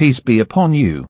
Peace 0.00 0.18
be 0.18 0.40
upon 0.40 0.72
you. 0.72 1.04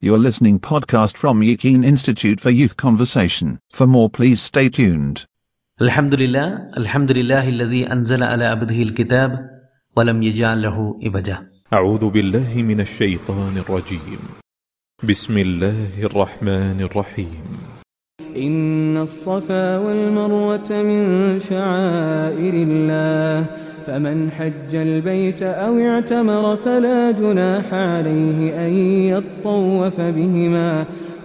You're 0.00 0.22
listening 0.26 0.58
podcast 0.58 1.18
from 1.18 1.42
Yakin 1.42 1.84
Institute 1.84 2.40
for 2.40 2.48
Youth 2.48 2.74
Conversation. 2.78 3.58
For 3.70 3.86
more, 3.86 4.08
please 4.08 4.40
stay 4.40 4.70
tuned. 4.70 5.26
الحمد 5.82 6.14
لله 6.14 6.70
الحمد 6.76 7.10
لله 7.10 7.48
الذي 7.48 7.92
أنزل 7.92 8.22
على 8.22 8.44
عبده 8.44 8.82
الكتاب 8.82 9.50
ولم 9.96 10.22
يجعل 10.22 10.62
له 10.62 10.98
إبجا 11.02 11.50
أعوذ 11.72 12.10
بالله 12.10 12.62
من 12.62 12.80
الشيطان 12.80 13.58
الرجيم 13.58 14.20
بسم 15.02 15.38
الله 15.38 16.02
الرحمن 16.02 16.80
الرحيم 16.80 17.44
إن 18.36 18.96
الصفا 18.96 19.78
والمروة 19.78 20.82
من 20.82 21.00
شعائر 21.40 22.54
الله 22.54 23.23
فمن 23.85 24.31
حج 24.31 24.73
البيت 24.77 25.41
أو 25.65 25.73
اعتمر 25.81 26.55
فلا 26.57 27.11
جناح 27.13 27.67
عليه 27.91 28.39
أن 28.59 28.73
يطوف 29.07 29.97
بهما 30.09 30.71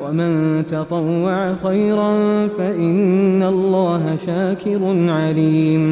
ومن 0.00 0.30
تطوع 0.66 1.34
خيرا 1.56 2.12
فإن 2.48 3.42
الله 3.44 4.02
شاكر 4.26 4.82
عليم 5.10 5.82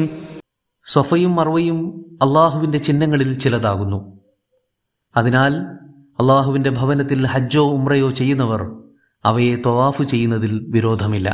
സ്വഫയും 0.85 1.31
മറവയും 1.31 1.77
അള്ളാഹുവിൻ്റെ 2.21 2.79
ചിഹ്നങ്ങളിൽ 2.79 3.29
ചിലതാകുന്നു 3.35 3.99
അതിനാൽ 5.15 5.53
അള്ളാഹുവിൻ്റെ 6.19 6.71
ഭവനത്തിൽ 6.71 7.19
ഹജ്ജോ 7.25 7.63
ഉമ്രയോ 7.69 8.09
ചെയ്യുന്നവർ 8.11 8.61
അവയെ 9.25 9.55
തൊവാഫ് 9.65 10.03
ചെയ്യുന്നതിൽ 10.03 10.53
വിരോധമില്ല 10.69 11.29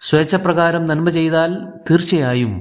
സ്വേച്ഛപ്രകാരം 0.00 0.82
നന്മ 0.86 1.08
ചെയ്താൽ 1.10 1.50
തീർച്ചയായും 1.88 2.52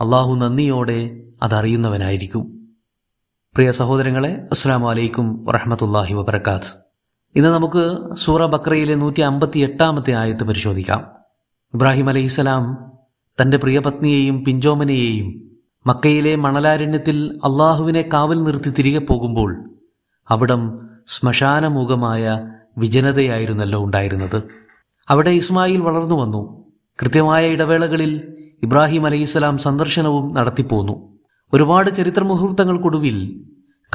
അള്ളാഹു 0.00 0.34
നന്ദിയോടെ 0.34 1.24
അതറിയുന്നവനായിരിക്കും. 1.42 2.68
പ്രിയ 3.54 3.72
സഹോദരങ്ങളെ 3.72 4.48
അസ്സാം 4.52 4.82
വലൈക്കും 4.82 5.44
വറഹമത്തല്ലാഹി 5.44 6.14
വബർക്കാത്ത് 6.14 6.70
ഇന്ന് 7.34 7.48
നമുക്ക് 7.48 8.14
സൂറ 8.14 8.46
ബക്രയിലെ 8.46 8.94
നൂറ്റി 8.94 9.20
അമ്പത്തി 9.20 9.58
എട്ടാമത്തെ 9.58 10.12
ആയത്ത് 10.12 10.44
പരിശോധിക്കാം. 10.44 11.06
ഇബ്രാഹിം 11.74 12.08
അലൈഹിസലാം 12.08 12.92
തന്റെ 13.40 13.56
പ്രിയപത്നിയെയും 13.56 14.44
പിഞ്ചോമനെയെയും 14.44 15.50
മക്കയിലെ 15.86 16.36
മണലാരണ്യത്തിൽ 16.36 17.40
അള്ളാഹുവിനെ 17.44 18.02
കാവൽ 18.02 18.42
നിർത്തി 18.42 18.70
തിരികെ 18.70 18.98
പോകുമ്പോൾ 18.98 19.70
അവിടം 20.28 20.88
ശ്മശാനമുഖമായ 21.06 22.50
വിജനതയായിരുന്നല്ലോ 22.78 23.84
ഉണ്ടായിരുന്നത്. 23.84 24.42
അവിടെ 25.08 25.30
ഇസ്മായിൽ 25.30 25.80
വളർന്നു 25.80 26.14
വന്നു 26.14 26.64
കൃത്യമായ 27.02 27.46
ഇടവേളകളിൽ 27.46 28.32
ഇബ്രാഹിം 28.62 29.06
അലൈഹിസ്സലാം 29.06 29.58
സന്ദർശനവും 29.58 30.34
നടത്തിപ്പോന്നു. 30.34 31.18
ഒരുപാട് 31.52 31.90
ചരിത്ര 31.90 32.22
മുഹൂർത്തങ്ങൾക്കൊടുവിൽ 32.22 33.44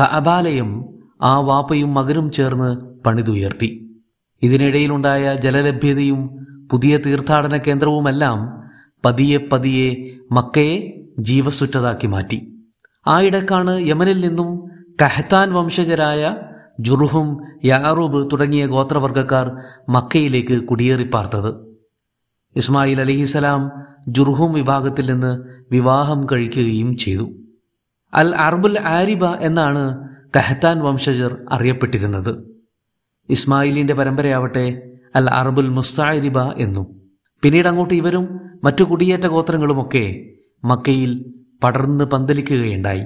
കഅബാലയം 0.01 0.85
ആ 1.21 1.39
വാപ്പയും 1.39 1.93
മകനും 1.93 2.31
ചേർന്ന് 2.31 3.01
പണിതുയർത്തി. 3.05 3.89
ഇതിനിടയിലുണ്ടായ 4.43 5.35
ജലലഭ്യതയും 5.35 6.29
പുതിയ 6.71 6.97
തീർത്ഥാടന 6.97 7.57
കേന്ദ്രവുമെല്ലാം 7.57 8.67
പതിയെ 9.05 9.37
പതിയെ 9.37 10.17
മക്കയെ 10.31 11.03
ജീവസുറ്റതാക്കി 11.19 12.07
മാറ്റി. 12.07 12.67
ആയിടക്കാണ് 13.07 13.79
യമനിൽ 13.79 14.21
നിന്നും 14.21 14.69
കഹത്താൻ 15.01 15.53
വംശജരായ 15.53 16.35
ജുറുഹും 16.79 17.37
യാറൂബ് 17.65 18.31
തുടങ്ങിയ 18.31 18.65
ഗോത്രവർഗക്കാർ 18.65 19.51
മക്കയിലേക്ക് 19.89 20.63
കുടിയേറിപ്പാർത്തത്. 20.63 21.70
ഇസ്മായിൽ 22.55 23.01
അലിഹിസലാം 23.01 23.71
ജുർഹും 24.07 24.53
വിഭാഗത്തിൽ 24.53 25.11
നിന്ന് 25.11 25.43
വിവാഹം 25.71 26.25
കഴിക്കുകയും 26.31 26.97
ചെയ്തു. 26.97 27.31
അൽ 28.13 28.35
അർബുൽ 28.35 28.79
ആരിബ 28.79 29.25
എന്നാണ് 29.25 30.07
കഹത്താൻ 30.37 30.79
വംശജർ 30.79 31.37
അറിയപ്പെട്ടിരുന്നത്. 31.51 32.43
ഇസ്മായിലിന്റെ 33.29 33.93
പരമ്പരയാവട്ടെ 33.93 34.91
അൽ 35.15 35.29
അറബുൽ 35.29 35.69
മുസ്താരിബ 35.69 36.39
എന്നും. 36.39 37.01
പിന്നീട് 37.43 37.67
അങ്ങോട്ട് 37.67 37.93
ഇവരും 37.93 38.39
മറ്റു 38.63 38.83
കുടിയേറ്റ 38.83 39.21
ഗോത്രങ്ങളുമൊക്കെ 39.21 40.29
മക്കയിൽ 40.63 41.33
പടർന്ന് 41.63 42.05
പന്തലിക്കുകയുണ്ടായി. 42.05 43.05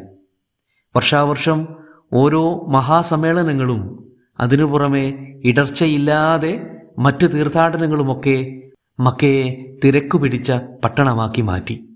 വർഷാവർഷം 0.96 1.68
ഓരോ 2.14 2.66
മഹാസമ്മേളനങ്ങളും 2.70 4.10
അതിനു 4.40 4.64
പുറമെ 4.64 5.34
ഇടർച്ചയില്ലാതെ 5.46 6.82
മറ്റ് 7.00 7.28
തീർത്ഥാടനങ്ങളുമൊക്കെ 7.34 8.62
മക്കയെ 9.00 9.76
തിരക്കു 9.84 10.18
പിടിച്ച 10.18 10.52
പട്ടണമാക്കി 10.52 11.42
മാറ്റി. 11.42 11.90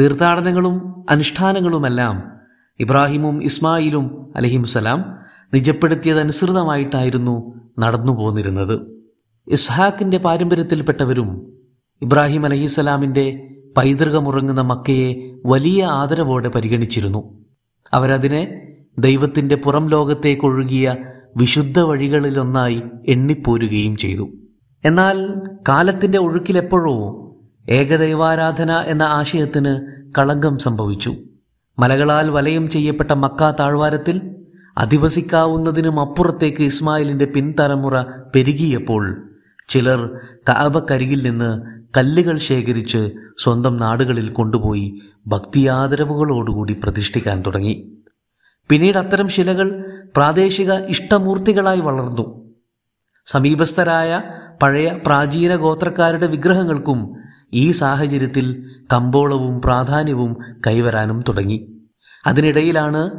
തീർത്ഥാടനങ്ങളും 0.00 1.06
അനുഷ്ഠാനങ്ങളുമെല്ലാം 1.10 2.22
ഇബ്രാഹിമും 2.80 3.42
ഇസ്മായിലും 3.42 4.32
അലഹിംസലാം 4.36 5.04
നിജപ്പെടുത്തിയതനുസൃതമായിട്ടായിരുന്നു 5.54 7.54
നടന്നു 7.78 8.12
പോന്നിരുന്നത് 8.12 8.80
ഇസ്ഹാക്കിന്റെ 9.48 10.18
പാരമ്പര്യത്തിൽപ്പെട്ടവരും 10.18 11.52
ഇബ്രാഹിം 12.02 12.44
അലഹിസലാമിന്റെ 12.44 13.50
പൈതൃകമുറങ്ങുന്ന 13.76 14.60
മക്കയെ 14.60 15.30
വലിയ 15.46 15.84
ആദരവോടെ 15.84 16.48
പരിഗണിച്ചിരുന്നു. 16.48 17.46
അവരതിനെ 17.94 18.62
ദൈവത്തിന്റെ 18.98 19.56
പുറം 19.56 19.86
ലോകത്തേക്കൊഴുകിയ 19.86 20.96
വിശുദ്ധ 21.36 21.80
വഴികളിലൊന്നായി 21.80 22.82
എണ്ണിപ്പോരുകയും 23.08 23.96
ചെയ്തു. 23.96 24.28
എന്നാൽ 24.86 25.34
കാലത്തിന്റെ 25.68 26.18
ഒഴുക്കിലെപ്പോഴോ 26.18 26.96
ഏകദൈവാരാധന 27.68 28.72
എന്ന 28.72 29.02
ആശയത്തിന് 29.02 29.72
കളങ്കം 30.18 30.58
സംഭവിച്ചു. 30.58 31.14
മലകളാൽ 31.78 32.30
വലയം 32.30 32.68
ചെയ്യപ്പെട്ട 32.68 33.12
മക്ക 33.12 33.50
താഴ്വാരത്തിൽ 33.50 34.36
അധിവസിക്കാവുന്നതിനും 34.78 36.00
അപ്പുറത്തേക്ക് 36.00 36.62
ഇസ്മായിലിന്റെ 36.62 37.24
പിൻതലമുറ 37.24 38.02
പെരുകിയപ്പോൾ 38.34 39.30
ചിലർ 39.68 40.20
കാബക്കരികിൽ 40.48 41.30
നിന്ന് 41.30 41.62
കല്ലുകൾ 41.96 42.38
ശേഖരിച്ച് 42.38 43.10
സ്വന്തം 43.38 43.76
നാടുകളിൽ 43.76 44.28
കൊണ്ടുപോയി 44.28 45.00
ഭക്തിയാദരവുകളോടുകൂടി 45.26 46.80
പ്രതിഷ്ഠിക്കാൻ 46.84 47.42
തുടങ്ങി. 47.46 47.92
പിന്നീട് 48.68 48.98
അത്തരം 48.98 49.28
ശിലകൾ 49.28 49.84
പ്രാദേശിക 50.16 50.72
ഇഷ്ടമൂർത്തികളായി 50.72 51.80
വളർന്നു. 51.80 52.46
സമീപസ്ഥരായ 53.26 54.22
പഴയ 54.62 54.98
പ്രാചീന 55.06 55.56
ഗോത്രക്കാരുടെ 55.56 56.26
വിഗ്രഹങ്ങൾക്കും 56.26 57.14
ഈ 57.52 57.70
സാഹചര്യത്തിൽ 57.70 58.66
കമ്പോളവും 58.92 59.62
പ്രാധാന്യവും 59.62 60.36
കൈവരാനും 60.66 61.24
തുടങ്ങി. 61.28 61.88
അതിനിടയിലാണ് 62.26 63.10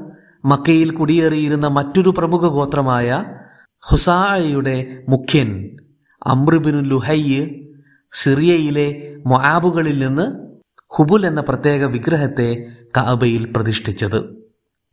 മക്കയിൽ 0.46 0.90
കുടിയേറിയിരുന്ന 0.92 1.68
മറ്റൊരു 1.68 2.09
പ്രമുഖ 2.18 2.48
ഗോത്രമായ 2.48 3.25
ഹുസായയുടെ 3.92 5.03
മുഖ്യൻ 5.09 5.78
അമ്രുബിനു 6.28 6.78
ലുഹയ്യ് 6.78 7.50
സിറിയയിലെ 8.12 9.18
മൊആബുകളിൽ 9.25 10.08
നിന്ന് 10.08 10.25
ഹുബുൽ 10.98 11.25
എന്ന 11.25 11.42
പ്രത്യേക 11.42 11.86
വിഗ്രഹത്തെ 11.86 12.66
കാബയിൽ 12.98 13.54
പ്രതിഷ്ഠിച്ചത്. 13.56 14.19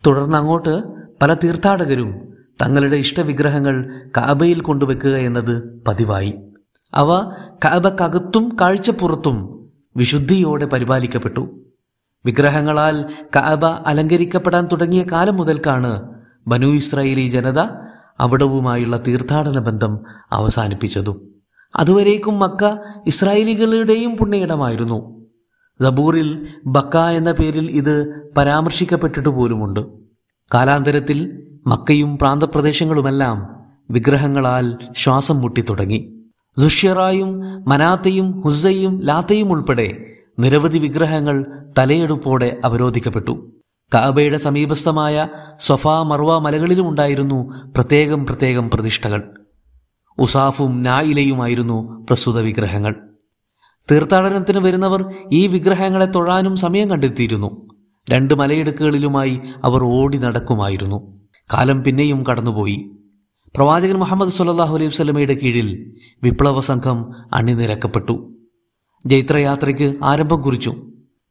തുടർന്ന് 0.07 0.37
അങ്ങോട്ട് 0.37 0.83
പല 1.23 1.35
തീർത്ഥാടകരും 1.35 2.34
തങ്ങളുടെ 2.63 2.97
ഇഷ്ടവിഗ്രഹങ്ങൾ 2.97 4.01
കാബയിൽ 4.17 4.61
കൊണ്ടുവെക്കുക 4.61 5.17
എന്നത് 5.17 5.85
പതിവായി. 5.89 6.35
അവ 6.95 7.33
കാബക്കകത്തും 7.65 8.57
കാഴ്ചപ്പുറത്തും 8.61 9.69
വിശുദ്ധിയോടെ 9.97 10.67
പരിപാലിക്കപ്പെട്ടു. 10.67 11.61
വിഗ്രഹങ്ങളാൽ 12.27 13.05
കാബ 13.37 13.65
അലങ്കരിക്കപ്പെടാൻ 13.65 14.69
തുടങ്ങിയ 14.73 15.03
കാലം 15.03 15.37
മുതൽക്കാണ് 15.37 16.03
ബനു 16.47 16.67
ഇസ്രായേലി 16.67 17.29
ജനത 17.29 17.59
അവിടവുമായുള്ള 18.21 19.03
തീർത്ഥാടന 19.09 19.59
ബന്ധം 19.59 20.01
അവസാനിപ്പിച്ചതും. 20.33 21.35
അതുവരേക്കും 21.77 22.39
മക്ക 22.39 22.65
ഇസ്രായേലികളുടെയും 23.07 24.17
പുണ്യയിടമായിരുന്നു. 24.17 25.27
സബൂറിൽ 25.83 26.49
ബക്ക 26.67 26.97
എന്ന 26.97 27.33
പേരിൽ 27.33 27.71
ഇത് 27.71 28.29
പരാമർശിക്കപ്പെട്ടിട്ട് 28.37 29.29
പോലുമുണ്ട് 29.29 29.81
കാലാന്തരത്തിൽ 30.55 31.49
മക്കയും 31.67 32.19
പ്രാന്തപ്രദേശങ്ങളുമെല്ലാം 32.19 33.49
വിഗ്രഹങ്ങളാൽ 33.91 34.79
ശ്വാസം 34.97 35.41
മുട്ടിത്തുടങ്ങി. 35.41 36.15
ദുഷ്യറായും 36.59 37.41
മനാത്തയും 37.69 38.41
ഹുസയും 38.41 39.01
ലാത്തയും 39.03 39.53
ഉൾപ്പെടെ 39.53 40.07
നിരവധി 40.39 40.79
വിഗ്രഹങ്ങൾ 40.79 41.47
തലയെടുപ്പോടെ 41.79 42.61
അവരോധിക്കപ്പെട്ടു. 42.65 43.51
കാബയുടെ 43.95 44.39
സമീപസ്ഥമായ 44.39 45.29
സൊഫ 45.61 45.89
മർവ 45.89 46.39
മലകളിലും 46.39 46.89
ഉണ്ടായിരുന്നു 46.89 47.53
പ്രത്യേകം 47.77 48.27
പ്രത്യേകം 48.27 48.71
പ്രതിഷ്ഠകൾ. 48.71 49.23
ഉസാഫും 50.19 50.83
നായിലയുമായിരുന്നു 50.83 52.07
പ്രസ്തുത 52.09 52.41
വിഗ്രഹങ്ങൾ. 52.41 52.95
തീർത്ഥാടനത്തിന് 53.91 54.59
വരുന്നവർ 54.59 55.15
ഈ 55.33 55.47
വിഗ്രഹങ്ങളെ 55.47 56.07
തൊഴാനും 56.07 56.57
സമയം 56.57 56.91
കണ്ടെത്തിയിരുന്നു. 56.91 57.69
രണ്ട് 58.11 58.35
മലയിടുക്കുകളിലുമായി 58.35 59.41
അവർ 59.65 59.83
ഓടി 59.83 60.19
നടക്കുമായിരുന്നു. 60.19 61.24
കാലം 61.53 61.83
പിന്നെയും 61.83 62.25
കടന്നുപോയി. 62.27 62.91
പ്രവാചകൻ 63.55 63.97
മുഹമ്മദ് 63.97 64.29
സുല്ലാഹു 64.29 64.75
അലൈഹി 64.75 64.89
വസ്ലമയുടെ 64.89 65.35
കീഴിൽ 65.35 65.95
വിപ്ലവ 66.23 66.61
സംഘം 66.61 67.13
അണിനിരക്കപ്പെട്ടു. 67.35 68.33
ജൈത്രയാത്രയ്ക്ക് 69.07 69.95
ആരംഭം 70.05 70.41
കുറിച്ചു. 70.41 70.75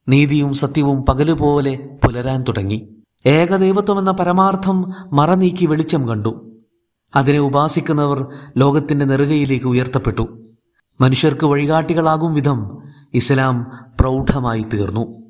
നീതിയും 0.09 0.53
സത്യവും 0.53 1.01
പകലുപോലെ 1.01 1.89
പുലരാൻ 2.03 2.43
തുടങ്ങി. 2.47 2.89
ഏകദൈവത്വം 3.25 3.99
എന്ന 3.99 4.11
പരമാർത്ഥം 4.11 4.91
മറനീക്കി 5.13 5.65
വെളിച്ചം 5.65 6.07
കണ്ടു. 6.07 6.61
അതിനെ 7.15 7.39
ഉപാസിക്കുന്നവർ 7.39 8.27
ലോകത്തിന്റെ 8.57 9.05
നെറുകയിലേക്ക് 9.05 9.65
ഉയർത്തപ്പെട്ടു. 9.65 10.53
മനുഷ്യർക്ക് 11.01 11.45
വഴികാട്ടികളാകും 11.45 12.33
വിധം 12.33 12.77
ഇസ്ലാം 13.13 13.71
പ്രൗഢമായി 13.99 14.61
തീർന്നു 14.61 15.23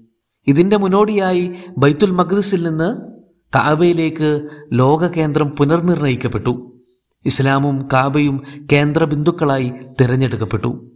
ഇതിന്റെ 0.48 0.78
മുന്നോടിയായി 0.78 1.54
ബൈത്തുൽ 1.78 2.12
മഖ്ദിസിൽ 2.12 2.70
നിന്ന് 2.70 3.13
കാബയിലേക്ക് 3.56 4.48
ലോകകേന്ദ്രം 4.74 5.50
പുനർനിർണയിക്കപ്പെട്ടു. 5.50 6.80
ഇസ്ലാമും 7.26 7.88
കാബയും 7.94 8.42
കേന്ദ്രബിന്ദുക്കളായി 8.72 9.74
തിരഞ്ഞെടുക്കപ്പെട്ടു. 10.02 10.92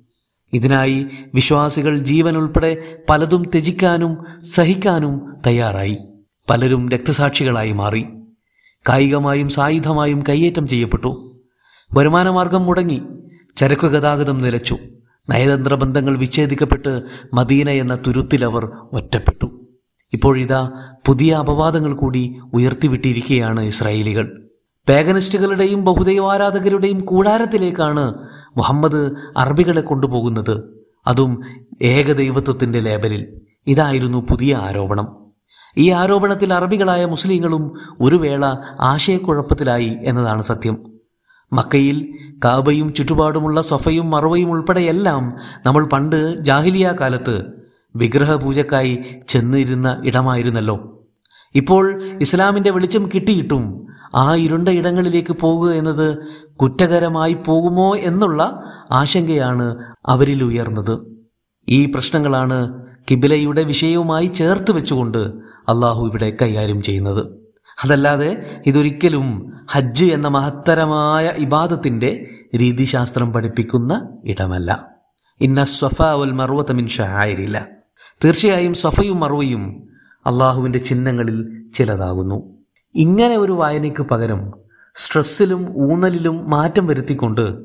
ഇതിനായി 0.54 1.08
വിശ്വാസികൾ 1.34 1.98
ജീവൻ 1.98 2.38
ഉൾപ്പെടെ 2.38 3.04
പലതും 3.10 3.44
ത്യജിക്കാനും 3.44 4.42
സഹിക്കാനും 4.42 5.34
തയ്യാറായി. 5.48 5.98
പലരും 6.50 6.90
രക്തസാക്ഷികളായി 6.90 7.72
മാറി. 7.72 8.06
കായികമായും 8.90 9.50
സായുധമായും 9.50 10.24
കയ്യേറ്റം 10.30 10.68
ചെയ്യപ്പെട്ടു. 10.68 11.42
വരുമാനമാർഗം 11.98 12.64
മുടങ്ങി. 12.64 13.02
ചരക്കു 13.58 13.88
ഗതാഗതം 13.88 14.38
നിലച്ചു. 14.38 14.78
നയതന്ത്ര 15.30 15.74
ബന്ധങ്ങൾ 15.74 16.18
വിച്ഛേദിക്കപ്പെട്ട് 16.18 17.02
മദീന 17.34 17.70
എന്ന 17.70 17.96
തുരുത്തിലവർ 18.08 18.66
ഒറ്റപ്പെട്ടു. 18.94 19.57
ഇപ്പോഴിതാ 20.14 20.72
പുതിയ 21.08 21.34
അപവാദങ്ങൾ 21.34 21.94
കൂടി 21.94 22.40
ഉയർത്തിവിട്ടിരിക്കുകയാണ് 22.54 23.62
ഇസ്രായേലികൾ. 23.62 24.50
പേഗനിസ്റ്റുകളുടെയും 24.90 25.84
ബഹുദൈവാരാധകരുടെയും 25.84 27.00
കൂടാരത്തിലേക്കാണ് 27.00 28.14
മുഹമ്മദ് 28.58 29.12
അറബികളെ 29.38 29.82
കൊണ്ടുപോകുന്നത്. 29.82 30.86
അതും 31.08 31.42
ഏകദൈവത്വത്തിന്റെ 31.82 32.80
ലേബലിൽ. 32.80 33.42
ഇതായിരുന്നു 33.68 34.26
പുതിയ 34.30 34.56
ആരോപണം. 34.56 35.18
ഈ 35.78 35.90
ആരോപണത്തിൽ 35.90 36.54
അറബികളായ 36.54 37.06
മുസ്ലിങ്ങളും 37.06 37.74
ഒരു 38.02 38.16
വേള 38.16 38.46
ആശയക്കുഴപ്പത്തിലായി 38.80 39.98
എന്നതാണ് 40.02 40.42
സത്യം. 40.42 40.94
മക്കയിൽ 41.54 42.18
കാബയും 42.46 42.94
ചുറ്റുപാടുമുള്ള 42.94 43.62
സൊഫയും 43.62 44.10
മറവയും 44.10 44.52
ഉൾപ്പെടെയെല്ലാം 44.52 45.34
നമ്മൾ 45.66 45.86
പണ്ട് 45.86 46.38
ജാഹിലിയ 46.38 46.94
കാലത്ത് 47.00 47.57
വിഗ്രഹപൂജക്കായി 47.98 49.04
ചെന്നിരുന്ന 49.30 50.02
ഇടമായിരുന്നല്ലോ. 50.06 51.06
ഇപ്പോൾ 51.56 52.04
ഇസ്ലാമിന്റെ 52.04 52.70
വെളിച്ചം 52.70 53.10
കിട്ടിയിട്ടും 53.16 53.88
ആ 54.16 54.36
ഇരുണ്ട 54.36 54.70
ഇടങ്ങളിലേക്ക് 54.70 55.34
പോകുക 55.34 55.72
എന്നത് 55.72 56.18
കുറ്റകരമായി 56.56 57.34
പോകുമോ 57.34 57.96
എന്നുള്ള 57.96 58.64
ആശങ്കയാണ് 58.92 59.84
അവരിൽ 60.06 60.44
ഉയർന്നത്. 60.44 60.96
ഈ 61.70 61.86
പ്രശ്നങ്ങളാണ് 61.86 62.86
കിബിലയുടെ 63.12 63.64
വിഷയവുമായി 63.64 64.26
ചേർത്ത് 64.26 64.72
വെച്ചുകൊണ്ട് 64.72 65.18
അള്ളാഹു 65.70 66.08
ഇവിടെ 66.08 66.38
കൈകാര്യം 66.42 66.82
ചെയ്യുന്നത്. 66.82 67.24
അതല്ലാതെ 67.84 68.62
ഇതൊരിക്കലും 68.66 69.54
ഹജ്ജ് 69.72 70.06
എന്ന 70.06 70.28
മഹത്തരമായ 70.28 71.32
ഇബാദത്തിന്റെ 71.38 72.12
രീതിശാസ്ത്രം 72.56 73.34
പഠിപ്പിക്കുന്ന 73.34 74.10
ഇടമല്ല. 74.26 74.88
ഇന്ന 75.42 75.64
സ്വഫ 75.64 76.02
ഉൽ 76.02 76.32
മിൻ 76.72 76.88
ഷായിരില്ല 76.88 77.77
തീർച്ചയായും 78.24 78.74
സഫയും 78.74 79.20
മറുവയും 79.20 79.88
അള്ളാഹുവിന്റെ 80.26 80.80
ചിഹ്നങ്ങളിൽ 80.80 81.64
ചിലതാകുന്നു. 81.76 82.58
ഇങ്ങനെ 82.96 83.38
ഒരു 83.38 83.52
വായനയ്ക്ക് 83.52 84.02
പകരം 84.02 84.52
സ്ട്രെസ്സിലും 84.96 85.74
ഊന്നലിലും 85.78 86.50
മാറ്റം 86.50 86.88
വരുത്തിക്കൊണ്ട് 86.88 87.58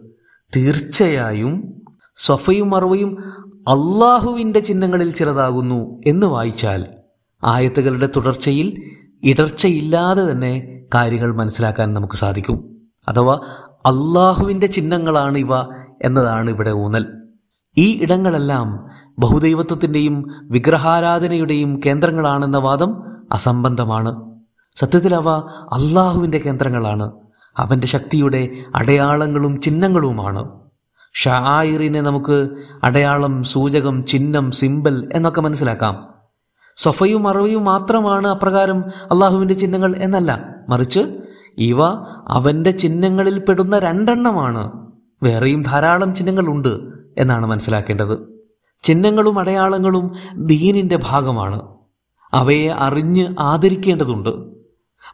തീർച്ചയായും 0.57 1.83
സഫയും 2.17 2.71
മറുവയും 2.71 3.17
അള്ളാഹുവിന്റെ 3.55 4.61
ചിഹ്നങ്ങളിൽ 4.61 5.13
ചിലതാകുന്നു 5.13 6.01
എന്ന് 6.07 6.27
വായിച്ചാൽ 6.27 6.87
ആയത്തുകളുടെ 7.45 8.09
തുടർച്ചയിൽ 8.17 8.83
ഇടർച്ചയില്ലാതെ 9.23 10.33
തന്നെ 10.33 10.83
കാര്യങ്ങൾ 10.95 11.35
മനസ്സിലാക്കാൻ 11.35 11.95
നമുക്ക് 11.95 12.15
സാധിക്കും. 12.15 12.81
അഥവാ 13.09 13.41
അള്ളാഹുവിന്റെ 13.87 14.67
ചിഹ്നങ്ങളാണ് 14.67 15.39
ഇവ 15.39 15.61
എന്നതാണ് 16.03 16.51
ഇവിടെ 16.51 16.71
ഊന്നൽ. 16.71 17.22
ഈ 17.79 18.03
ഇടങ്ങളെല്ലാം 18.03 18.89
ബഹുദൈവത്വത്തിന്റെയും 19.19 20.31
വിഗ്രഹാരാധനയുടെയും 20.43 21.81
കേന്ദ്രങ്ങളാണെന്ന 21.87 22.59
വാദം 22.59 23.03
അസംബന്ധമാണ്. 23.33 24.39
സത്യത്തിൽ 24.77 25.15
അവ 25.15 25.29
അള്ളാഹുവിന്റെ 25.73 26.39
കേന്ദ്രങ്ങളാണ്. 26.39 27.13
അവന്റെ 27.57 27.87
ശക്തിയുടെ 27.87 28.49
അടയാളങ്ങളും 28.75 29.61
ചിഹ്നങ്ങളുമാണ്. 29.61 30.49
ഷായിറിനെ 31.13 32.01
നമുക്ക് 32.01 32.49
അടയാളം 32.85 33.43
സൂചകം 33.43 34.07
ചിഹ്നം 34.07 34.51
സിമ്പൽ 34.51 35.09
എന്നൊക്കെ 35.13 35.41
മനസ്സിലാക്കാം. 35.41 36.09
സൊഫയും 36.77 37.29
അറവയും 37.29 37.65
മാത്രമാണ് 37.65 38.29
അപ്രകാരം 38.29 38.81
അള്ളാഹുവിന്റെ 38.81 39.55
ചിഹ്നങ്ങൾ 39.55 39.97
എന്നല്ല. 39.97 40.55
മറിച്ച് 40.69 41.17
ഇവ 41.59 41.85
അവന്റെ 42.29 42.71
ചിഹ്നങ്ങളിൽ 42.71 43.39
പെടുന്ന 43.39 43.79
രണ്ടെണ്ണമാണ്. 43.79 44.73
വേറെയും 45.23 45.63
ധാരാളം 45.63 46.15
ചിഹ്നങ്ങളുണ്ട്. 46.15 46.92
എന്നാണ് 47.19 47.47
മനസ്സിലാക്കേണ്ടത്. 47.47 48.19
ചിഹ്നങ്ങളും 48.83 49.39
അടയാളങ്ങളും 49.39 50.13
ദീനിന്റെ 50.37 50.99
ഭാഗമാണ്. 51.03 51.63
അവയെ 52.33 52.69
അറിഞ്ഞ് 52.69 53.35
ആദരിക്കേണ്ടതുണ്ട്. 53.39 54.53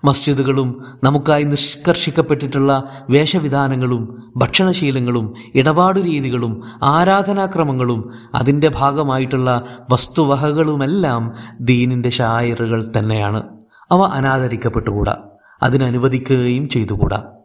മസ്ജിദുകളും 0.04 0.84
നമുക്കായി 1.04 1.42
നിഷ്കർഷിക്കപ്പെട്ടിട്ടുള്ള 1.42 2.84
വേഷവിധാനങ്ങളും 3.10 4.32
ഭക്ഷണശീലങ്ങളും 4.36 5.34
ഇടപാട് 5.54 6.00
രീതികളും 6.00 6.62
ആരാധനാക്രമങ്ങളും 6.82 8.12
അതിന്റെ 8.34 8.70
ഭാഗമായിട്ടുള്ള 8.74 9.64
വസ്തുവകകളുമെല്ലാം 9.92 11.32
ദീനിന്റെ 11.60 12.08
ഷായറുകൾ 12.08 12.92
തന്നെയാണ്. 12.98 13.42
അവ 13.90 14.02
അനാദരിക്കപ്പെട്ടുകൂടാ. 14.02 15.16
അതിനനുവദിക്കുകയും 15.62 16.68
ചെയ്തുകൂടാ. 16.68 17.37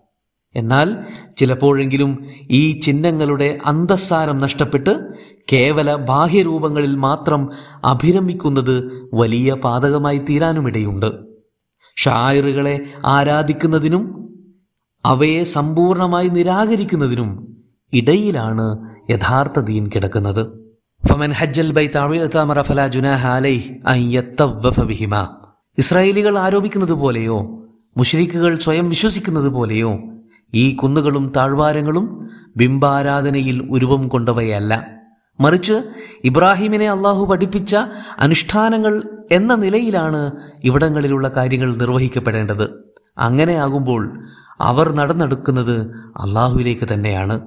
എന്നാൽ 0.55 0.97
ചിലപ്പോഴെങ്കിലും 1.37 2.27
ഈ 2.41 2.79
ചിഹ്നങ്ങളുടെ 2.79 3.59
അന്തസ്സാരം 3.65 4.37
നഷ്ടപ്പെട്ട് 4.37 5.07
കേവല 5.53 5.95
ബാഹ്യരൂപങ്ങളിൽ 5.95 6.95
മാത്രം 6.95 7.49
അഭിരമിക്കുന്നത് 7.85 9.09
വലിയ 9.13 9.53
പാതകമായി 9.53 10.17
തീരാനുമിടയുണ്ട്. 10.17 11.11
ഷായറുകളെ 11.95 12.79
ആരാധിക്കുന്നതിനും 13.05 14.29
അവയെ 15.05 15.43
സമ്പൂർണമായി 15.43 16.27
നിരാകരിക്കുന്നതിനും 16.27 17.57
ഇടയിലാണ് 17.93 18.89
യഥാർത്ഥ 19.09 19.59
ദീൻ 19.59 19.89
കിടക്കുന്നത്. 19.95 20.63
ഫമൻ 21.07 21.31
ഹജ്ജൽ 21.31 21.71
ഇസ്രായേലികൾ 25.77 26.37
ആരോപിക്കുന്നത് 26.37 26.93
പോലെയോ 26.93 27.63
മുഷരിക്കുകൾ 27.97 28.57
സ്വയം 28.57 28.89
വിശ്വസിക്കുന്നത് 28.89 29.49
പോലെയോ 29.49 29.99
ഈ 30.53 30.75
കുന്നുകളും 30.75 31.31
താഴ്വാരങ്ങളും 31.35 32.29
ബിംബാരാധനയിൽ 32.57 33.67
ഉരുവം 33.69 34.07
കൊണ്ടവയല്ല. 34.07 34.87
മറിച്ച് 35.39 35.73
ഇബ്രാഹിമിനെ 36.23 36.89
അള്ളാഹു 36.89 37.25
പഠിപ്പിച്ച 37.25 37.75
അനുഷ്ഠാനങ്ങൾ 38.19 39.03
എന്ന 39.31 39.55
നിലയിലാണ് 39.55 40.31
ഇവിടങ്ങളിലുള്ള 40.63 41.27
കാര്യങ്ങൾ 41.27 41.75
നിർവഹിക്കപ്പെടേണ്ടത്. 41.75 42.93
അങ്ങനെയാകുമ്പോൾ 43.17 44.23
അവർ 44.61 44.95
നടന്നെടുക്കുന്നത് 44.95 45.81
അള്ളാഹുവിലേക്ക് 45.95 46.93
തന്നെയാണ്. 46.93 47.41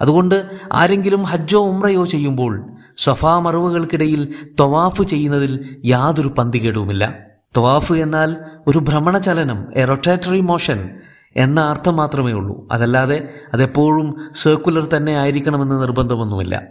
അതുകൊണ്ട് 0.00 0.50
ആരെങ്കിലും 0.72 1.22
ഹജ്ജോ 1.22 1.66
ഉമ്രയോ 1.66 2.04
ചെയ്യുമ്പോൾ 2.04 2.66
സഫാ 2.96 3.38
മറവുകൾക്കിടയിൽ 3.38 4.34
തൊവാഫ് 4.60 5.02
ചെയ്യുന്നതിൽ 5.02 5.76
യാതൊരു 5.84 6.28
പന്തികേടുമില്ല. 6.38 7.14
തൊവാഫ് 7.56 7.92
എന്നാൽ 7.92 8.36
ഒരു 8.66 8.78
ഭ്രമണചലനം 8.78 9.66
എ 9.76 9.84
റൊട്ടേറ്ററി 9.84 10.40
മോഷൻ 10.40 10.90
എന്ന 11.36 11.60
അർത്ഥം 11.60 11.96
മാത്രമേ 11.96 12.32
ഉള്ളൂ. 12.32 12.68
അതല്ലാതെ 12.72 13.28
അതെപ്പോഴും 13.54 14.14
സർക്കുലർ 14.32 14.88
തന്നെ 14.96 15.12
ആയിരിക്കണമെന്ന് 15.12 15.82
നിർബന്ധമൊന്നുമില്ല. 15.82 16.62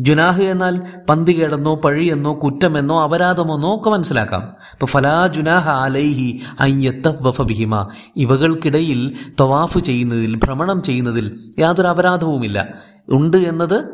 ജുനാഹ് 0.00 0.42
എന്നാൽ 0.42 0.82
പന്തികേടെന്നോ 1.08 1.74
പഴിയെന്നോ 1.74 2.40
കുറ്റമെന്നോ 2.44 3.02
അപരാധമെന്നോ 3.02 3.76
ഒക്കെ 3.76 3.90
മനസ്സിലാക്കാം. 3.90 4.42
ഇപ്പൊ 4.42 4.86
ഫലാ 4.86 5.26
ജുനാഹ 5.26 5.70
അലൈഹി 5.70 6.40
അയ്യത്തവഫ 6.60 7.42
ബിഹിമ. 7.42 7.88
ഇവകൾക്കിടയിൽ 8.16 9.16
തവാഫ് 9.40 9.78
ചെയ്യുന്നതിൽ 9.78 10.36
ഭ്രമണം 10.36 10.82
ചെയ്യുന്നതിൽ 10.82 11.52
യാതൊരു 11.58 11.88
അപരാധവുമില്ല. 11.88 12.74
ഉണ്ട് 13.10 13.36
എന്നത് 13.36 13.84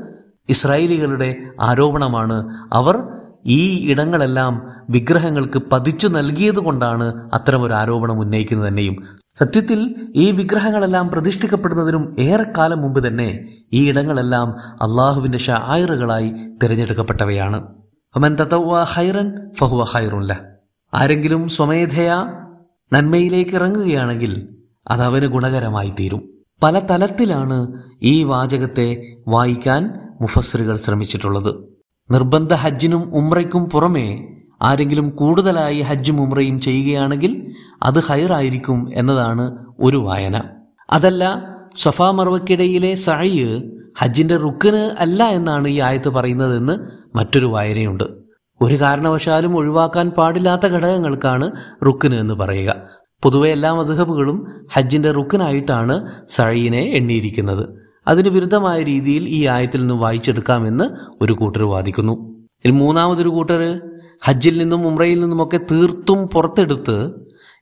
ഇസ്രായേലികളുടെ 0.48 1.36
ആരോപണമാണ്. 1.60 2.56
അവർ 2.72 3.08
ഈ 3.46 3.90
ഇടങ്ങളെല്ലാം 3.90 4.70
വിഗ്രഹങ്ങൾക്ക് 4.90 5.62
പതിച്ചു 5.72 6.08
നൽകിയത് 6.08 6.58
കൊണ്ടാണ് 6.58 7.30
അത്തരമൊരു 7.34 7.72
ആരോപണം 7.72 8.20
ഉന്നയിക്കുന്നത് 8.20 8.68
തന്നെയും. 8.68 8.96
സത്യത്തിൽ 9.36 9.94
ഈ 10.16 10.30
വിഗ്രഹങ്ങളെല്ലാം 10.30 11.08
പ്രതിഷ്ഠിക്കപ്പെടുന്നതിനും 11.08 12.16
ഏറെക്കാലം 12.18 12.82
മുമ്പ് 12.82 13.06
തന്നെ 13.06 13.48
ഈ 13.72 13.88
ഇടങ്ങളെല്ലാം 13.88 14.48
അള്ളാഹുവിന്റെ 14.74 15.38
ഷായറുകളായി 15.38 16.32
തിരഞ്ഞെടുക്കപ്പെട്ടവയാണ്. 16.62 17.66
അമൻ 18.16 18.36
തത്തവ 18.40 18.82
ഹൈറൻ 18.82 19.50
ഫഹുവ 19.58 19.84
ഹൈറുല്ല 19.84 20.44
ആരെങ്കിലും 20.94 21.48
സ്വമേധയാ 21.48 22.32
നന്മയിലേക്ക് 22.92 23.50
ഇറങ്ങുകയാണെങ്കിൽ 23.50 24.48
അത് 24.88 25.02
അവന് 25.02 25.26
ഗുണകരമായി 25.26 25.92
തീരും. 26.00 26.28
പല 26.62 26.78
തലത്തിലാണ് 26.78 27.82
ഈ 28.02 28.22
വാചകത്തെ 28.22 29.16
വായിക്കാൻ 29.28 29.94
മുഫസ്സിറുകൾ 30.20 30.76
ശ്രമിച്ചിട്ടുള്ളത്. 30.76 31.54
നിർബന്ധ 32.10 32.52
ഹജ്ജിനും 32.52 33.14
ഉമ്രയ്ക്കും 33.14 33.70
പുറമെ 33.70 34.35
ആരെങ്കിലും 34.62 35.10
കൂടുതലായി 35.10 35.80
ഹജ്ജും 35.80 36.20
ഉംറയും 36.20 36.60
ചെയ്യുകയാണെങ്കിൽ 36.60 37.52
അത് 37.82 37.98
ഹൈറായിരിക്കും 37.98 38.90
എന്നതാണ് 38.94 39.56
ഒരു 39.80 39.96
വായന. 39.96 40.42
അതല്ല 40.90 41.44
സഫാ 41.74 42.10
മർവക്കിടയിലെ 42.10 42.94
സഅയ് 42.94 43.62
ഹജ്ജിന്റെ 43.98 44.36
റുക്കിന് 44.36 44.90
അല്ല 44.98 45.24
എന്നാണ് 45.24 45.68
ഈ 45.68 45.80
ആയത്ത് 45.80 46.08
പറയുന്നതെന്ന് 46.08 46.78
മറ്റൊരു 47.16 47.46
വായനയുണ്ട്. 47.46 48.04
ഒരു 48.62 48.80
കാരണവശാലും 48.80 49.56
ഒഴിവാക്കാൻ 49.56 50.10
പാടില്ലാത്ത 50.10 50.66
ഘടകങ്ങൾക്കാണ് 50.66 51.52
റുക്കിന് 51.86 52.14
എന്ന് 52.14 52.34
പറയുക. 52.34 52.74
പൊതുവെ 53.24 53.48
എല്ലാ 53.48 53.72
മധുഹബുകളും 53.72 54.66
ഹജ്ജിന്റെ 54.72 55.12
റുക്കിനായിട്ടാണ് 55.12 56.10
സഴയിനെ 56.28 56.82
എണ്ണിയിരിക്കുന്നത്. 56.82 57.86
അതിന് 58.08 58.28
വിരുദ്ധമായ 58.28 58.82
രീതിയിൽ 58.82 59.28
ഈ 59.28 59.46
ആയത്തിൽ 59.46 59.80
നിന്ന് 59.80 59.94
വായിച്ചെടുക്കാമെന്ന് 59.94 60.84
ഒരു 61.20 61.32
കൂട്ടർ 61.32 61.62
വാദിക്കുന്നു. 61.62 62.36
ഇനി 62.64 62.72
മൂന്നാമതൊരു 62.72 63.28
കൂട്ടർ 63.28 63.80
ഹജ്ജിൽ 64.22 64.58
നിന്നും 64.58 64.86
ഉമ്രയിൽ 64.86 65.20
നിന്നുമൊക്കെ 65.20 65.60
തീർത്തും 65.72 66.28
പുറത്തെടുത്ത് 66.28 67.14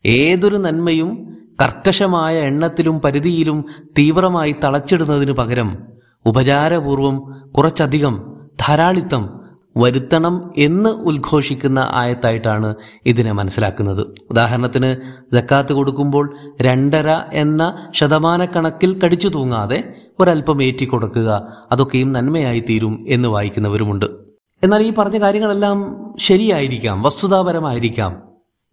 ഏതൊരു 0.07 0.57
നന്മയും 0.57 1.35
കർക്കശമായ 1.63 2.39
എണ്ണത്തിലും 2.41 3.01
പരിധിയിലും 3.01 3.65
തീവ്രമായി 3.99 4.55
തളച്ചിടുന്നതിന് 4.65 5.33
പകരം 5.33 5.79
ഉപചാരപൂർവം 6.27 7.23
കുറച്ചധികം 7.57 8.35
ധാരാളിത്തം 8.61 9.45
വരുത്തണം 9.77 10.51
എന്ന് 10.57 10.91
ഉദ്ഘോഷിക്കുന്ന 10.91 11.89
ആയത്തായിട്ടാണ് 11.91 12.75
ഇതിനെ 13.07 13.33
മനസ്സിലാക്കുന്നത്. 13.33 14.07
ഉദാഹരണത്തിന് 14.31 14.97
ജക്കാത്ത് 15.33 15.73
കൊടുക്കുമ്പോൾ 15.73 16.37
രണ്ടര 16.63 17.21
എന്ന 17.33 17.91
ശതമാനക്കണക്കിൽ 17.95 19.01
കടിച്ചു 19.05 19.29
തൂങ്ങാതെ 19.29 19.95
ഒരല്പം 20.21 20.63
ഏറ്റിക്കൊടുക്കുക 20.63 21.49
അതൊക്കെയും 21.73 22.13
നന്മയായി 22.13 22.61
തീരും 22.61 23.05
എന്ന് 23.09 23.29
വായിക്കുന്നവരുമുണ്ട്. 23.29 24.24
എന്നാൽ 24.65 24.83
ഈ 24.83 24.93
പറഞ്ഞ 24.93 25.19
കാര്യങ്ങളെല്ലാം 25.19 26.11
ശരിയായിരിക്കാം 26.19 27.03
വസ്തുതാപരമായിരിക്കാം. 27.03 28.23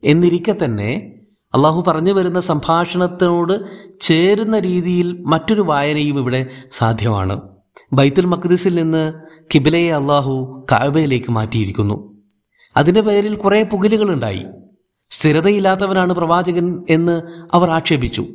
എന്നിരിക്കെ 0.03 0.55
തന്നെ 0.63 1.13
അള്ളാഹു 1.55 1.83
പറഞ്ഞു 1.87 2.13
വരുന്ന 2.13 2.39
സംഭാഷണത്തിനോട് 2.39 3.53
ചേരുന്ന 4.01 4.59
രീതിയിൽ 4.59 5.21
മറ്റൊരു 5.21 5.61
വായനയും 5.61 6.19
ഇവിടെ 6.19 6.47
സാധ്യമാണ്. 6.71 7.41
ബൈത്തുൽ 7.93 8.25
മഖ്ദിസിൽ 8.25 8.75
നിന്ന് 8.75 9.13
കിബിലയെ 9.55 9.91
അള്ളാഹു 9.91 10.65
കാബയിലേക്ക് 10.71 11.31
മാറ്റിയിരിക്കുന്നു. 11.31 12.13
അതിന്റെ 12.77 13.01
പേരിൽ 13.01 13.35
കുറെ 13.35 13.63
പുകലുകളുണ്ടായി. 13.63 14.45
സ്ഥിരതയില്ലാത്തവനാണ് 15.09 16.13
പ്രവാചകൻ 16.13 16.85
എന്ന് 16.89 17.21
അവർ 17.53 17.69
ആക്ഷേപിച്ചു. 17.69 18.25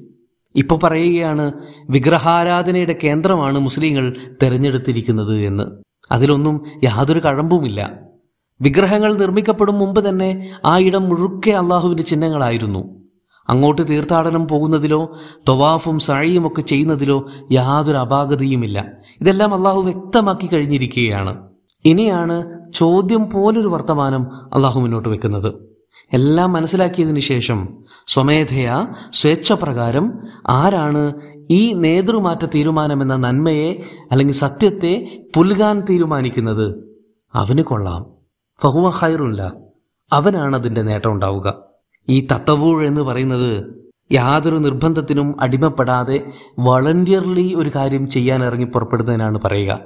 ഇപ്പൊ 0.54 0.78
പറയുകയാണ് 0.82 1.52
വിഗ്രഹാരാധനയുടെ 1.90 2.98
കേന്ദ്രമാണ് 3.04 3.58
മുസ്ലിങ്ങൾ 3.58 4.16
തെരഞ്ഞെടുത്തിരിക്കുന്നത് 4.42 5.40
എന്ന്. 5.40 5.85
അതിലൊന്നും 6.12 6.60
യാതൊരു 6.84 7.18
കഴമ്പുമില്ല. 7.18 8.00
വിഗ്രഹങ്ങൾ 8.60 9.14
നിർമ്മിക്കപ്പെടും 9.14 9.78
മുമ്പ് 9.78 10.08
തന്നെ 10.08 10.50
ആ 10.64 10.78
ഇടം 10.78 11.08
മുഴുക്കെ 11.08 11.50
അള്ളാഹുവിന്റെ 11.50 12.02
ചിഹ്നങ്ങളായിരുന്നു. 12.02 13.06
അങ്ങോട്ട് 13.48 13.88
തീർത്ഥാടനം 13.88 14.48
പോകുന്നതിലോ 14.48 15.16
തൊവാഫും 15.48 15.98
സഴിയും 15.98 16.46
ഒക്കെ 16.46 16.60
ചെയ്യുന്നതിലോ 16.60 17.30
യാതൊരു 17.52 17.96
അപാകതയുമില്ല. 17.96 18.92
ഇതെല്ലാം 19.20 19.54
അള്ളാഹു 19.54 19.82
വ്യക്തമാക്കി 19.82 20.46
കഴിഞ്ഞിരിക്കുകയാണ്. 20.46 21.48
ഇനിയാണ് 21.84 22.62
ചോദ്യം 22.74 23.30
പോലൊരു 23.30 23.68
വർത്തമാനം 23.68 24.54
അള്ളാഹു 24.54 24.80
മുന്നോട്ട് 24.80 25.08
വെക്കുന്നത്. 25.08 25.76
എല്ലാം 26.12 26.52
മനസ്സിലാക്കിയതിനു 26.52 27.20
ശേഷം 27.20 27.68
സ്വമേധയാ 28.06 28.86
സ്വേച്ഛപ്രകാരം 29.12 30.18
ആരാണ് 30.48 31.12
ഈ 31.50 31.72
നേതൃമാറ്റ 31.72 32.44
തീരുമാനമെന്ന 32.44 33.16
നന്മയെ 33.16 33.82
അല്ലെങ്കിൽ 34.10 34.34
സത്യത്തെ 34.34 35.24
പുൽകാൻ 35.36 35.80
തീരുമാനിക്കുന്നത് 35.90 36.98
അവന് 37.34 37.62
കൊള്ളാം. 37.62 38.06
ഫഹുവ 38.62 38.88
ഖൈറുല്ല. 38.88 39.52
അവനാണ് 40.12 40.56
അതിന്റെ 40.56 40.82
നേട്ടം 40.82 41.12
ഉണ്ടാവുക. 41.12 41.54
ഈ 42.08 42.26
തത്തവൂഴ് 42.32 42.86
എന്ന് 42.86 43.00
പറയുന്നത് 43.00 43.64
യാതൊരു 44.12 44.56
നിർബന്ധത്തിനും 44.56 45.40
അടിമപ്പെടാതെ 45.40 46.32
വളണ്ടിയർലി 46.58 47.54
ഒരു 47.54 47.70
കാര്യം 47.74 48.08
ചെയ്യാൻ 48.08 48.44
ഇറങ്ങി 48.44 48.64
പുറപ്പെടുന്നതിനാണ് 48.64 49.40
പറയുക. 49.44 49.80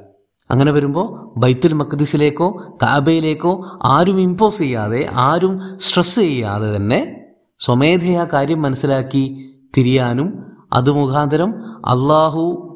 അങ്ങനെ 0.51 0.73
വരുമ്പോൾ 0.73 1.39
ബൈത്തുൽ 1.39 1.73
മഖ്ദിസിലേക്കോ 1.73 2.79
കാബയിലേക്കോ 2.83 3.79
ആരും 3.83 4.21
ഇമ്പോസ് 4.21 4.59
ചെയ്യാതെ 4.59 5.11
ആരും 5.13 5.61
സ്ട്രെസ് 5.81 6.21
ചെയ്യാതെ 6.21 6.77
തന്നെ 6.77 7.25
സ്വമേധയാ 7.61 8.27
കാര്യം 8.33 8.63
മനസ്സിലാക്കി 8.63 9.51
തിരിയാനും 9.77 10.50
അത് 10.73 10.91
മുഖാന്തരം 10.91 11.51
അള്ളാഹു 11.87 12.67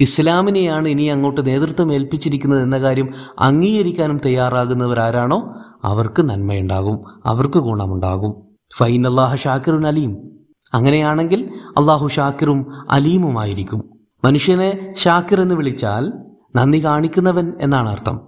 ഇസ്ലാമിനെയാണ് 0.00 0.88
ഇനി 0.88 1.02
അങ്ങോട്ട് 1.02 1.46
നേതൃത്വം 1.46 1.92
ഏൽപ്പിച്ചിരിക്കുന്നത് 1.92 2.62
എന്ന 2.62 2.78
കാര്യം 2.78 3.14
അംഗീകരിക്കാനും 3.38 4.20
തയ്യാറാകുന്നവരാരാണോ? 4.24 5.54
അവർക്ക് 5.84 6.22
നന്മയുണ്ടാകും. 6.22 7.04
അവർക്ക് 7.26 7.58
ഗുണമുണ്ടാകും. 7.58 8.34
ഫൈൻ 8.76 9.06
അള്ളാഹ 9.06 9.34
ഷാക്കിറുൻ 9.34 9.86
അലീം. 9.86 10.30
അങ്ങനെയാണെങ്കിൽ 10.74 11.50
അള്ളാഹു 11.76 12.08
ഷാക്കിറും 12.08 12.66
അലീമുമായിരിക്കും. 12.90 13.90
മനുഷ്യനെ 14.24 14.94
ഷാക്കിർ 14.96 15.40
എന്ന് 15.40 15.54
വിളിച്ചാൽ 15.54 16.12
നന്ദി 16.56 16.84
കാണിക്കുന്നവൻ 16.84 17.52
എന്നാണ് 17.60 17.88
അർത്ഥം 17.88 18.20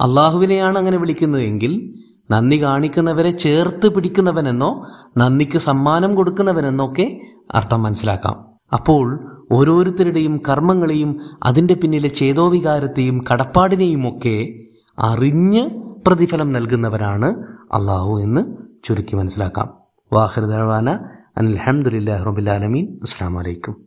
അള്ളാഹുവിനെയാണ് 0.00 0.78
അങ്ങനെ 0.78 0.96
വിളിക്കുന്നതെങ്കിൽ 0.96 1.94
നന്ദി 2.30 2.62
കാണിക്കുന്നവരെ 2.62 3.30
ചേർത്ത് 3.30 3.88
പിടിക്കുന്നവനെന്നോ 3.88 4.86
നന്ദിക്ക് 5.16 5.58
സമ്മാനം 5.58 6.14
കൊടുക്കുന്നവനെന്നൊക്കെ 6.14 7.20
അർത്ഥം 7.50 7.82
മനസ്സിലാക്കാം. 7.82 8.36
അപ്പോൾ 8.72 9.18
ഓരോരുത്തരുടെയും 9.52 10.42
കർമ്മങ്ങളെയും 10.48 11.20
അതിന്റെ 11.42 11.74
പിന്നിലെ 11.74 12.08
ചേതോവികാരത്തെയും 12.08 13.24
കടപ്പാടിനെയും 13.32 14.08
ഒക്കെ 14.08 14.36
അറിഞ്ഞ് 14.98 15.64
പ്രതിഫലം 16.06 16.52
നൽകുന്നവരാണ് 16.52 17.26
അള്ളാഹു 17.72 18.20
എന്ന് 18.20 18.44
ചുരുക്കി 18.84 19.16
മനസ്സിലാക്കാം. 19.16 19.68
വാഹിർ 20.12 20.44
ദർവാന 20.44 20.90
അനിൽഹമുല്ലാ 21.38 22.24
റബുലാലമീൻ 22.24 22.98
അസ്സാം 23.02 23.34
വലൈക്കും 23.34 23.85